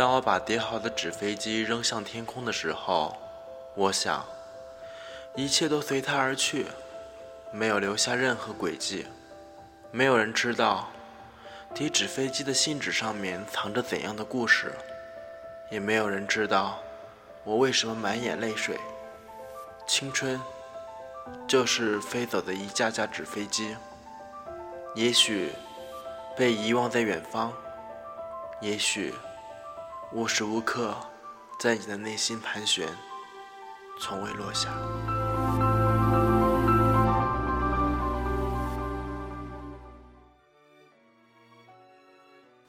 [0.00, 3.14] 当我把叠好的纸飞机扔向天空的时候，
[3.74, 4.24] 我想，
[5.36, 6.68] 一切都随它而去，
[7.52, 9.06] 没有留下任何轨迹。
[9.90, 10.88] 没有人知道，
[11.74, 14.72] 叠纸飞机的信纸上面藏着怎样的故事，
[15.70, 16.78] 也没有人知道
[17.44, 18.80] 我为什么满眼泪水。
[19.86, 20.40] 青春，
[21.46, 23.76] 就是飞走的一架架纸飞机，
[24.94, 25.52] 也许
[26.34, 27.52] 被遗忘在远方，
[28.62, 29.14] 也许
[30.12, 30.96] 无时无刻
[31.56, 32.88] 在你的内心盘旋，
[34.00, 34.68] 从未落下。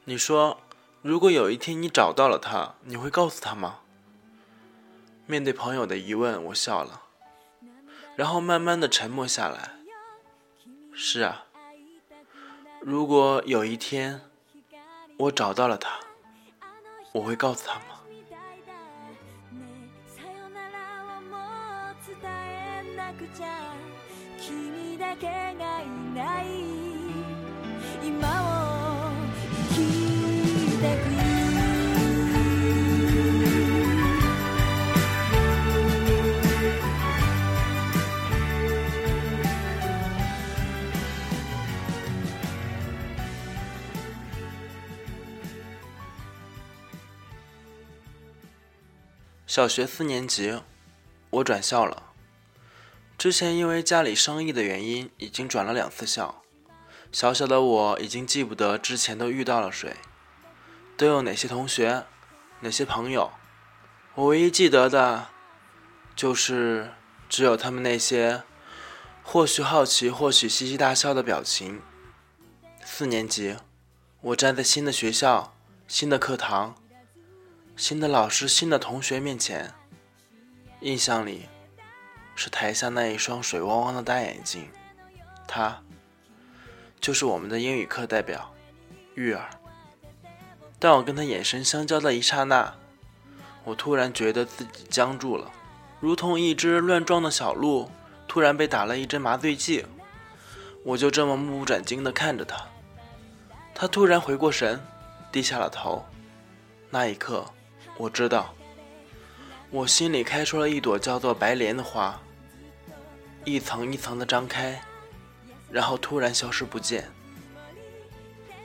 [0.04, 0.58] 你说，
[1.02, 3.80] 如果有一天你找到了他，你会告诉他吗？
[5.26, 7.02] 面对朋友的疑问，我笑了，
[8.14, 9.72] 然后慢慢的沉默下来。
[10.92, 11.46] 是啊，
[12.80, 14.20] 如果有一天
[15.16, 15.98] 我找到了他，
[17.12, 17.92] 我会告诉他吗？
[49.54, 50.62] 小学四年级，
[51.28, 52.04] 我转校了。
[53.18, 56.42] 之前因为家里生意的原因，已经转了两次校。
[57.12, 59.96] 小小的我已经记不得之前都遇到了谁，
[60.96, 62.06] 都有哪些同学，
[62.60, 63.30] 哪些朋友。
[64.14, 65.26] 我唯一记得的，
[66.16, 66.94] 就是
[67.28, 68.44] 只有他们那些
[69.22, 71.82] 或许好奇、或许嘻嘻大笑的表情。
[72.82, 73.56] 四年级，
[74.22, 75.54] 我站在新的学校、
[75.86, 76.81] 新的课堂。
[77.82, 79.74] 新的老师、新的同学面前，
[80.82, 81.48] 印象里
[82.36, 84.70] 是台下那一双水汪汪的大眼睛，
[85.48, 85.82] 他
[87.00, 88.54] 就是我们的英语课代表
[89.16, 89.50] 玉儿。
[90.78, 92.72] 当我跟他眼神相交的一刹那，
[93.64, 95.50] 我突然觉得自己僵住了，
[95.98, 97.90] 如同一只乱撞的小鹿
[98.28, 99.84] 突然被打了一针麻醉剂。
[100.84, 102.64] 我就这么目不转睛地看着他，
[103.74, 104.80] 他突然回过神，
[105.32, 106.06] 低下了头，
[106.88, 107.44] 那一刻。
[108.02, 108.52] 我知道，
[109.70, 112.20] 我心里开出了一朵叫做白莲的花，
[113.44, 114.82] 一层一层的张开，
[115.70, 117.08] 然后突然消失不见。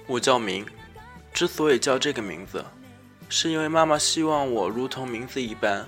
[0.08, 0.66] 我叫明，
[1.32, 2.66] 之所以叫这个名字，
[3.30, 5.88] 是因为妈妈希望我如同名字一般，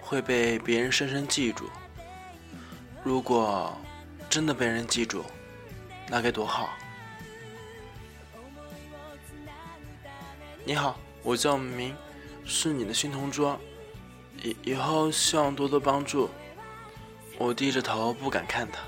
[0.00, 1.68] 会被别人深深记住。
[3.04, 3.76] 如果
[4.30, 5.22] 真的被人记住，
[6.08, 6.70] 那该多好！
[10.64, 11.94] 你好，我叫明。
[12.50, 13.60] 是你的新同桌，
[14.42, 16.30] 以以后希望多多帮助。
[17.36, 18.80] 我低着头不敢看他，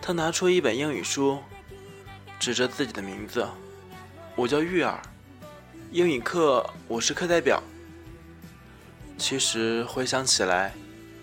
[0.00, 1.38] 他拿出一本英语书，
[2.40, 3.46] 指着自己的名字
[4.34, 5.00] ：“我叫玉儿，
[5.90, 7.62] 英语课我是课代表。”
[9.18, 10.72] 其实回想起来，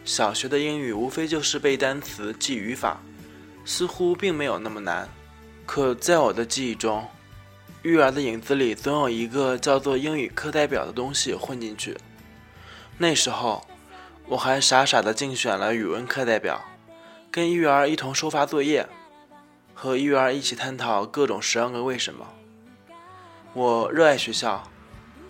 [0.05, 3.01] 小学的英语无非就是背单词、记语法，
[3.65, 5.09] 似乎并没有那么难。
[5.65, 7.05] 可在我的记忆中，
[7.81, 11.97] 育儿的影子里总有一个叫做英语课代表的东西混进去。
[12.97, 13.65] 那时候，
[14.27, 16.61] 我还傻傻的竞选了语文课代表，
[17.31, 18.85] 跟育儿一同收发作业，
[19.73, 22.27] 和育儿一起探讨各种十万个为什么。
[23.53, 24.69] 我热爱学校，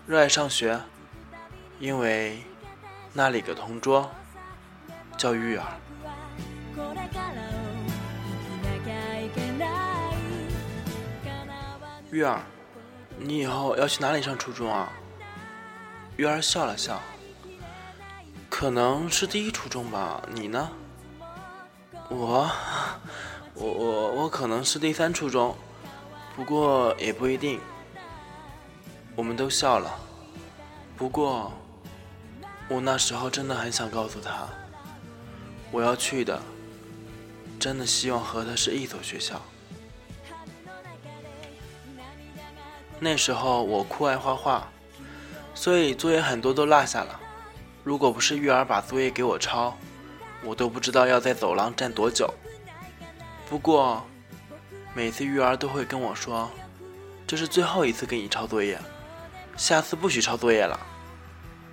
[0.06, 0.80] 热爱上学，
[1.78, 2.42] 因为
[3.12, 4.10] 那里的同桌
[5.16, 5.64] 叫育儿。
[12.12, 12.42] 玉儿，
[13.18, 14.90] 你以后要去哪里上初中啊？
[16.16, 17.00] 玉儿笑了笑，
[18.48, 20.20] 可能是第一初中吧。
[20.34, 20.68] 你呢？
[22.08, 22.50] 我，
[23.54, 25.56] 我我我可能是第三初中，
[26.34, 27.60] 不过也不一定。
[29.14, 29.96] 我们都笑了。
[30.96, 31.52] 不过，
[32.68, 34.48] 我那时候真的很想告诉他，
[35.70, 36.42] 我要去的，
[37.60, 39.40] 真的希望和他是一所学校。
[43.02, 44.68] 那时候我酷爱画画，
[45.54, 47.18] 所以作业很多都落下了。
[47.82, 49.74] 如果不是玉儿把作业给我抄，
[50.44, 52.32] 我都不知道要在走廊站多久。
[53.48, 54.06] 不过，
[54.92, 56.50] 每次玉儿都会跟我说
[57.26, 58.78] ：“这是最后一次给你抄作业，
[59.56, 60.78] 下次不许抄作业了。”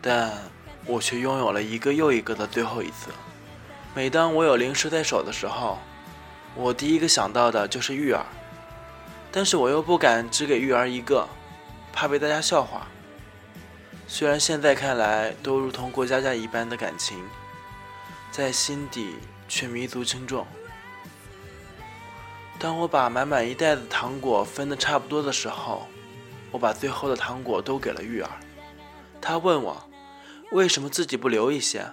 [0.02, 0.32] 但
[0.86, 3.10] 我却拥有了一个又一个的最后一次。
[3.94, 5.78] 每当我有零食在手的时候，
[6.56, 8.26] 我第一个想到的就是玉儿。
[9.32, 11.28] 但是我又不敢只给玉儿一个，
[11.94, 12.88] 怕被大家笑话。
[14.08, 17.24] 虽然现在看来都如同过家家一般的感情，
[18.32, 19.16] 在心底
[19.48, 20.48] 却弥足轻重。
[22.58, 25.88] 当我把满满一袋子糖果分得差不多的时候，
[26.52, 28.30] 我把最后的糖果都给了玉儿。
[29.22, 29.90] 他问我
[30.52, 31.86] 为什么自己不留一些，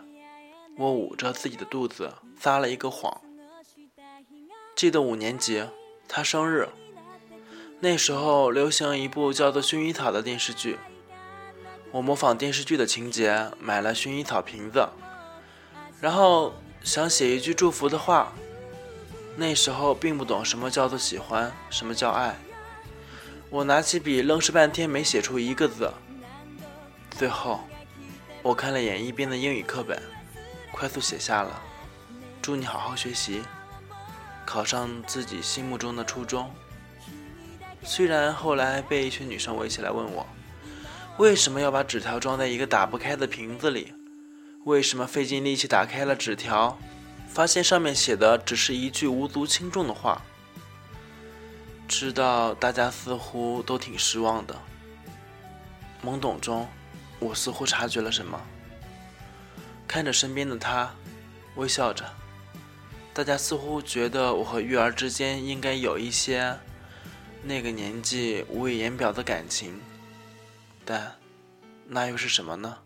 [0.79, 3.21] 我捂着自己的肚子撒了一个谎。
[4.77, 5.65] 记得五年级，
[6.09, 6.69] 他生日，
[7.81, 10.79] 那时候流行一部叫做《薰衣草》的电视剧，
[11.91, 14.89] 我模仿电视剧的情节买了薰衣草瓶子，
[16.01, 18.33] 然后想写一句祝福的话。
[19.37, 22.37] 那时候并不懂什么叫做喜欢，什么叫爱。
[23.51, 25.93] 我拿起笔，愣是半天没写出一个字。
[27.11, 27.61] 最后，
[28.43, 30.01] 我看了眼一边的英语课本，
[30.73, 31.61] 快速写下了
[32.41, 33.43] ：“祝你好好学习，
[34.47, 36.49] 考上自己心目中的初中。”
[37.85, 40.27] 虽然后来被一群女生围起来问我，
[41.19, 43.93] 为什么要把纸条装在一个打不开的瓶子里？
[44.65, 46.79] 为什么费尽力气打开了纸条？
[47.29, 50.23] 发现上面写的只是一句无足轻重的话，
[51.87, 54.55] 知道大家似乎都挺失望的。
[56.03, 56.67] 懵懂中，
[57.19, 58.41] 我似乎察觉了什么，
[59.87, 60.95] 看着身边的他，
[61.57, 62.05] 微笑着。
[63.13, 66.57] 大家似乎觉得我和玉儿之间应该有一些
[67.47, 69.81] 那个年纪无以言表的感情，
[70.83, 71.19] 但
[71.87, 72.79] 那又是什么呢？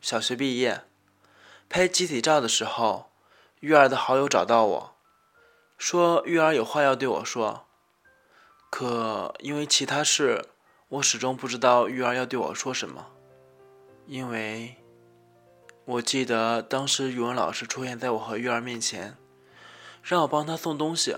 [0.00, 0.82] 小学毕业，
[1.68, 3.06] 拍集体照的时候。
[3.60, 4.94] 玉儿的好友找到我，
[5.76, 7.66] 说玉儿有话要对我说，
[8.70, 10.46] 可因为其他事，
[10.88, 13.08] 我始终不知道玉儿要对我说什么。
[14.06, 14.76] 因为
[15.86, 19.16] 我记得当时语文老师出现在我和玉儿面前，
[20.04, 21.16] 让我帮他送东西，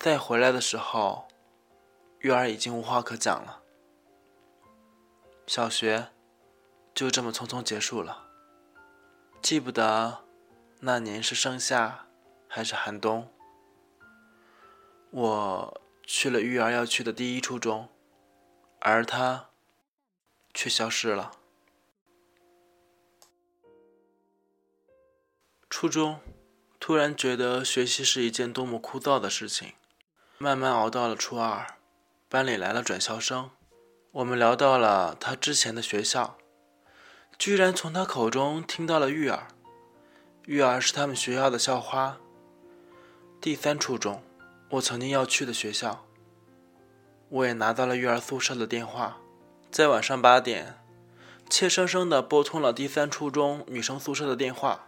[0.00, 1.28] 再回来的时候，
[2.20, 3.62] 玉儿已经无话可讲了。
[5.46, 6.08] 小学
[6.94, 8.24] 就这么匆匆结束了，
[9.42, 10.24] 记不得。
[10.80, 12.06] 那年是盛夏
[12.48, 13.30] 还是寒冬？
[15.10, 17.90] 我去了玉儿要去的第一初中，
[18.78, 19.50] 而他
[20.54, 21.32] 却消失了。
[25.68, 26.18] 初中
[26.78, 29.74] 突然觉得学习是一件多么枯燥的事情，
[30.42, 31.66] 慢慢熬到了初二，
[32.30, 33.50] 班里来了转校生，
[34.10, 36.38] 我们聊到了他之前的学校，
[37.38, 39.48] 居然从他口中听到了玉儿。
[40.46, 42.16] 玉儿是他们学校的校花。
[43.38, 44.22] 第三初中，
[44.70, 46.06] 我曾经要去的学校。
[47.28, 49.18] 我也拿到了玉儿宿舍的电话，
[49.70, 50.78] 在晚上八点，
[51.50, 54.86] 怯生生地拨通了第三初中女生宿舍的电话。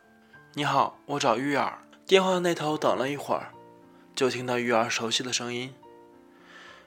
[0.54, 1.82] 你好，我找玉儿。
[2.06, 3.52] 电话那头等了一会儿，
[4.22, 5.74] 就听到玉儿熟悉的声音。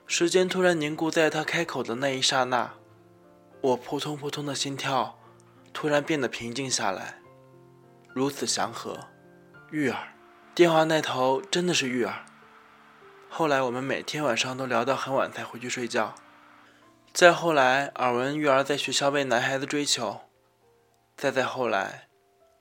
[0.08, 2.72] 时间突然凝固在她开口的那一刹那，
[3.60, 5.20] 我扑通扑通的心跳
[5.74, 7.20] 突然变得平静下来。
[8.14, 8.98] 如此祥和，
[9.70, 10.14] 玉儿，
[10.54, 12.24] 电话那头真的是玉儿。
[13.28, 16.16] 后来我们每天晚上都聊到很晚才回去睡觉。
[17.12, 20.22] 再后来，耳闻玉儿在学校被男孩子追求。
[21.18, 22.08] 再再后来，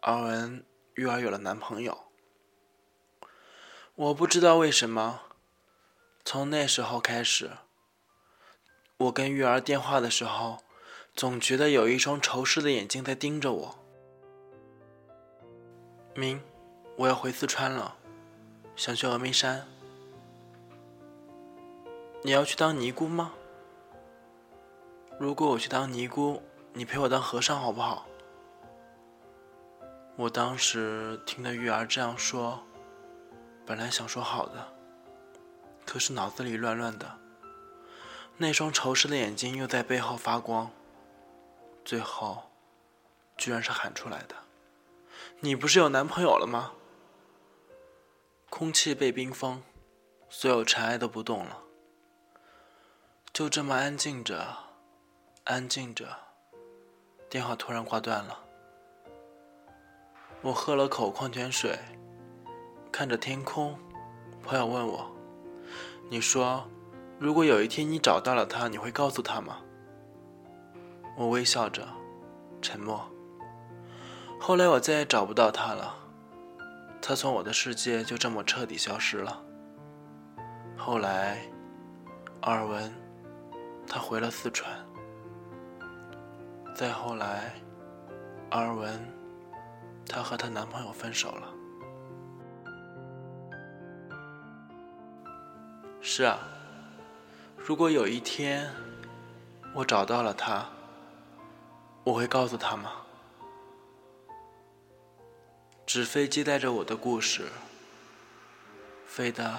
[0.03, 2.04] 耳闻玉儿有了男朋友。
[3.97, 5.21] 我不知道为什么，
[6.25, 7.53] 从那时候开始，
[8.97, 10.59] 我跟玉儿电话的时候，
[11.15, 13.79] 总觉得有一双仇视的眼睛在盯着我。
[16.17, 16.43] 明，
[16.97, 17.97] 我要回四川了，
[18.75, 19.65] 想去峨眉山。
[22.23, 23.33] 你要去当尼姑吗？
[25.21, 26.43] 如果我去当尼姑，
[26.73, 28.09] 你陪我当和尚好不好？
[30.17, 32.61] 我当时听到玉儿这样说，
[33.67, 34.73] 本来想说好的，
[35.87, 37.19] 可是脑子里乱乱的，
[38.37, 40.71] 那双仇视的眼睛又在背后发光，
[41.85, 42.51] 最后，
[43.37, 44.35] 居然是喊出来的。
[45.41, 46.73] 你不是有男朋友了吗？
[48.51, 49.63] 空气被冰封，
[50.29, 51.59] 所有尘埃都不动了，
[53.33, 54.57] 就这么安静着，
[55.45, 56.07] 安静着。
[57.29, 58.45] 电话突然挂断了。
[60.43, 61.77] 我喝了口矿泉水，
[62.97, 63.77] 看着天空。
[64.41, 65.11] 朋友问我
[66.09, 66.65] ：“你说，
[67.19, 69.59] 如果有一天你找到了他，你会告诉他吗？”
[71.19, 71.89] 我微笑着，
[72.63, 73.05] 沉默。
[74.39, 75.93] 后来我再也找不到他了，
[77.03, 79.43] 他从我的世界就这么彻底消失了。
[80.77, 81.43] 后来，
[82.43, 82.95] 耳闻
[83.89, 84.73] 他回了四川。
[86.77, 87.55] 再后来，
[88.53, 89.05] 耳闻
[90.09, 91.49] 她和她男朋友分手了。
[96.17, 96.39] 是啊，
[97.57, 98.73] 如果有一天
[99.73, 100.65] 我找到了他，
[102.05, 102.93] 我会告诉他吗？
[105.85, 107.49] 纸飞机带着我的故事，
[109.05, 109.59] 飞得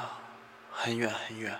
[0.71, 1.59] 很远很远。